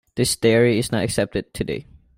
[0.15, 1.85] This theory is not accepted today.